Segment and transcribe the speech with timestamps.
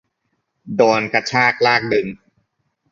[0.75, 2.07] โดนกระชากลากดึง